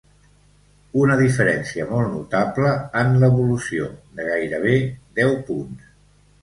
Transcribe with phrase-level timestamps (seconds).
[1.01, 4.77] Una diferència molt notable en l’evolució, de gairebé
[5.23, 5.91] deu punts.